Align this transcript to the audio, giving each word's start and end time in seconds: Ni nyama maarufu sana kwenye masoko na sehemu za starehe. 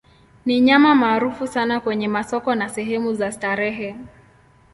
Ni 0.45 0.61
nyama 0.61 0.95
maarufu 0.95 1.47
sana 1.47 1.79
kwenye 1.79 2.07
masoko 2.07 2.55
na 2.55 2.69
sehemu 2.69 3.13
za 3.13 3.31
starehe. 3.31 3.95